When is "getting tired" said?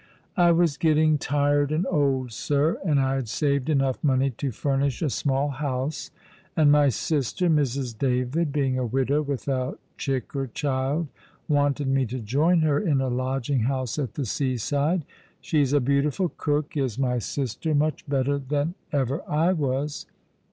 0.77-1.71